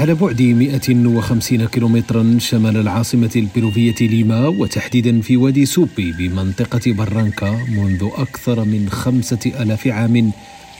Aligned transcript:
على 0.00 0.14
بعد 0.14 0.42
150 0.42 1.66
كيلومترا 1.66 2.36
شمال 2.38 2.76
العاصمة 2.76 3.30
البيروفية 3.36 3.94
ليما 4.00 4.48
وتحديدا 4.48 5.20
في 5.20 5.36
وادي 5.36 5.66
سوبي 5.66 6.12
بمنطقة 6.12 6.92
برانكا 6.92 7.50
منذ 7.68 8.08
أكثر 8.16 8.64
من 8.64 8.88
خمسة 8.90 9.52
آلاف 9.60 9.86
عام 9.86 10.32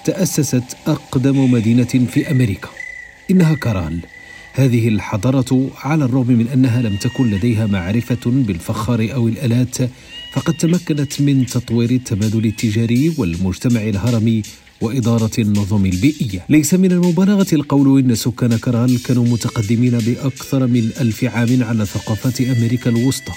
تأسست 0.04 0.76
أقدم 0.86 1.52
مدينة 1.52 1.84
في 1.84 2.30
أمريكا. 2.30 2.68
إنها 3.30 3.54
كارال. 3.54 4.00
هذه 4.52 4.88
الحضارة 4.88 5.70
على 5.76 6.04
الرغم 6.04 6.32
من 6.32 6.48
أنها 6.48 6.82
لم 6.82 6.96
تكن 6.96 7.30
لديها 7.30 7.66
معرفة 7.66 8.20
بالفخار 8.26 9.08
أو 9.14 9.28
الآلات 9.28 9.76
فقد 10.32 10.54
تمكنت 10.54 11.20
من 11.20 11.46
تطوير 11.46 11.90
التبادل 11.90 12.46
التجاري 12.46 13.14
والمجتمع 13.18 13.80
الهرمي 13.80 14.42
وإدارة 14.80 15.30
النظم 15.38 15.86
البيئية. 15.86 16.44
ليس 16.48 16.74
من 16.74 16.92
المبالغة 16.92 17.46
القول 17.52 17.98
إن 17.98 18.14
سكان 18.14 18.56
كرال 18.56 19.02
كانوا 19.02 19.24
متقدمين 19.24 19.98
بأكثر 19.98 20.66
من 20.66 20.90
ألف 21.00 21.24
عام 21.24 21.64
على 21.64 21.86
ثقافات 21.86 22.40
أمريكا 22.40 22.90
الوسطى 22.90 23.32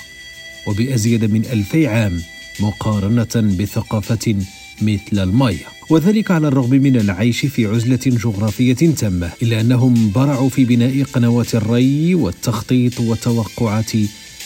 وبأزيد 0.67 1.25
من 1.25 1.45
ألفي 1.45 1.87
عام 1.87 2.21
مقارنة 2.59 3.55
بثقافة 3.59 4.35
مثل 4.81 5.19
المايا 5.23 5.67
وذلك 5.89 6.31
على 6.31 6.47
الرغم 6.47 6.69
من 6.69 6.95
العيش 6.95 7.45
في 7.45 7.65
عزلة 7.65 7.99
جغرافية 8.05 8.73
تامة 8.73 9.31
إلا 9.41 9.61
أنهم 9.61 10.11
برعوا 10.11 10.49
في 10.49 10.65
بناء 10.65 11.03
قنوات 11.03 11.55
الري 11.55 12.15
والتخطيط 12.15 12.99
وتوقعات 12.99 13.91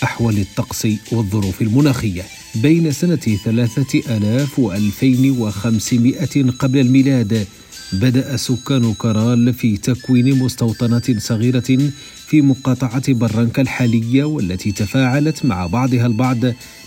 أحوال 0.03 0.38
الطقس 0.39 0.88
والظروف 1.11 1.61
المناخية. 1.61 2.23
بين 2.55 2.91
سنة 2.91 3.37
ثلاثة 3.45 4.17
ألاف 4.17 4.59
وألفين 4.59 5.31
وخمسمائة 5.39 6.51
قبل 6.59 6.79
الميلاد 6.79 7.47
بدأ 7.93 8.37
سكان 8.37 8.93
كرال 8.93 9.53
في 9.53 9.77
تكوين 9.77 10.39
مستوطنات 10.39 11.19
صغيرة 11.19 11.91
في 12.27 12.41
مقاطعة 12.41 13.13
برانكا 13.13 13.61
الحالية 13.61 14.23
والتي 14.23 14.71
تفاعلت 14.71 15.45
مع 15.45 15.67
بعضها 15.67 16.05
البعض 16.05 16.37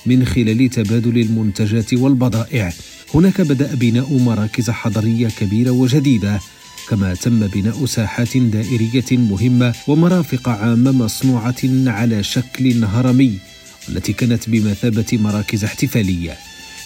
من 0.07 0.25
خلال 0.25 0.71
تبادل 0.71 1.19
المنتجات 1.19 1.95
والبضائع. 1.95 2.73
هناك 3.15 3.41
بدأ 3.41 3.75
بناء 3.75 4.19
مراكز 4.19 4.71
حضرية 4.71 5.29
كبيرة 5.29 5.71
وجديدة 5.71 6.41
كما 6.89 7.15
تم 7.15 7.47
بناء 7.47 7.87
ساحات 7.87 8.37
دائرية 8.37 9.19
مهمة 9.19 9.75
ومرافق 9.89 10.49
عامة 10.49 10.93
مصنوعة 10.93 11.63
على 11.87 12.23
شكل 12.23 12.85
هرمي. 12.85 13.50
والتي 13.89 14.13
كانت 14.13 14.49
بمثابة 14.49 15.07
مراكز 15.13 15.65
احتفالية. 15.65 16.37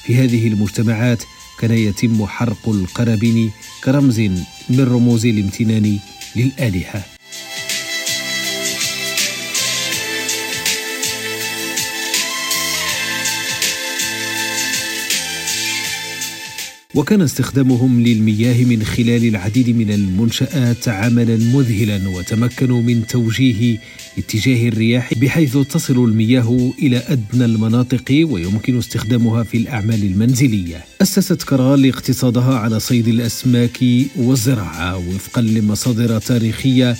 في 0.04 0.14
هذه 0.16 0.48
المجتمعات 0.48 1.22
كان 1.58 1.70
يتم 1.70 2.26
حرق 2.26 2.68
القرابين 2.68 3.50
كرمز 3.84 4.20
من 4.70 4.80
رموز 4.80 5.26
الامتنان 5.26 5.98
للآلهة. 6.36 7.13
وكان 16.94 17.22
استخدامهم 17.22 18.00
للمياه 18.00 18.64
من 18.64 18.82
خلال 18.82 19.24
العديد 19.24 19.70
من 19.70 19.90
المنشآت 19.90 20.88
عملا 20.88 21.36
مذهلا 21.36 22.08
وتمكنوا 22.08 22.82
من 22.82 23.06
توجيه 23.06 23.78
اتجاه 24.18 24.68
الرياح 24.68 25.14
بحيث 25.14 25.56
تصل 25.56 26.04
المياه 26.04 26.72
إلى 26.78 27.02
أدنى 27.08 27.44
المناطق 27.44 28.26
ويمكن 28.30 28.78
استخدامها 28.78 29.42
في 29.42 29.56
الأعمال 29.56 30.02
المنزلية. 30.02 30.84
أسست 31.02 31.42
كرال 31.42 31.88
اقتصادها 31.88 32.58
على 32.58 32.80
صيد 32.80 33.08
الأسماك 33.08 33.84
والزراعة 34.16 34.96
وفقا 34.96 35.42
لمصادر 35.42 36.18
تاريخية 36.18 36.96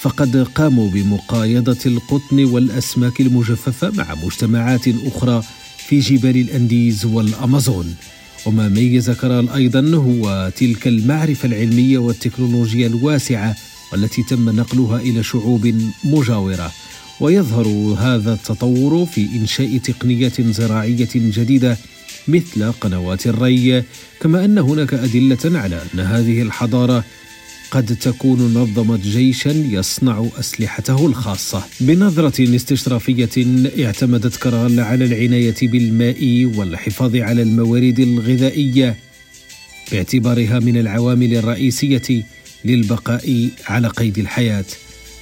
فقد 0.00 0.36
قاموا 0.36 0.90
بمقايضة 0.90 1.78
القطن 1.86 2.44
والأسماك 2.44 3.20
المجففة 3.20 3.90
مع 3.90 4.14
مجتمعات 4.24 4.88
أخرى 4.88 5.42
في 5.88 5.98
جبال 5.98 6.36
الأنديز 6.36 7.04
والأمازون. 7.06 7.94
وما 8.46 8.68
ميز 8.68 9.10
كرال 9.10 9.50
أيضا 9.50 9.96
هو 9.96 10.52
تلك 10.56 10.88
المعرفة 10.88 11.46
العلمية 11.46 11.98
والتكنولوجيا 11.98 12.86
الواسعة 12.86 13.56
والتي 13.92 14.22
تم 14.22 14.50
نقلها 14.50 15.00
إلى 15.00 15.22
شعوب 15.22 15.74
مجاورة. 16.04 16.72
ويظهر 17.20 17.66
هذا 17.98 18.32
التطور 18.32 19.06
في 19.06 19.28
إنشاء 19.36 19.78
تقنيات 19.78 20.40
زراعية 20.40 21.08
جديدة 21.14 21.76
مثل 22.28 22.72
قنوات 22.72 23.26
الري 23.26 23.84
كما 24.20 24.44
أن 24.44 24.58
هناك 24.58 24.94
أدلة 24.94 25.58
على 25.58 25.82
أن 25.94 26.00
هذه 26.00 26.42
الحضارة 26.42 27.04
قد 27.70 27.96
تكون 27.96 28.54
نظمت 28.54 29.00
جيشا 29.00 29.48
يصنع 29.48 30.26
أسلحته 30.40 31.06
الخاصة. 31.06 31.64
بنظرة 31.80 32.56
استشرافية 32.56 33.28
اعتمدت 33.84 34.36
كرال 34.36 34.80
على 34.80 35.04
العناية 35.04 35.54
بالماء 35.62 36.50
والحفاظ 36.56 37.16
على 37.16 37.42
الموارد 37.42 38.00
الغذائية 38.00 38.96
باعتبارها 39.92 40.58
من 40.58 40.76
العوامل 40.76 41.34
الرئيسية 41.34 42.24
للبقاء 42.64 43.48
على 43.66 43.88
قيد 43.88 44.18
الحياة. 44.18 44.64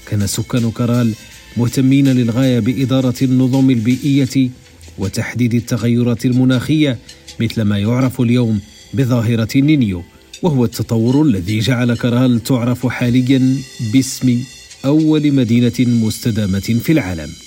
كان 0.06 0.26
سكان 0.26 0.70
كرال 0.70 1.12
مهتمين 1.56 2.08
للغاية 2.08 2.58
بإدارة 2.58 3.14
النظم 3.22 3.70
البيئية 3.70 4.50
وتحديد 4.98 5.54
التغيرات 5.54 6.26
المناخية 6.26 6.98
مثل 7.40 7.62
ما 7.62 7.78
يعرف 7.78 8.20
اليوم 8.20 8.60
بظاهرة 8.94 9.48
نينيو. 9.56 10.02
وهو 10.42 10.64
التطور 10.64 11.22
الذي 11.22 11.58
جعل 11.58 11.94
كرال 11.94 12.42
تعرف 12.42 12.86
حاليا 12.86 13.56
باسم 13.92 14.44
أول 14.84 15.32
مدينة 15.32 15.74
مستدامة 15.80 16.60
في 16.60 16.92
العالم. 16.92 17.45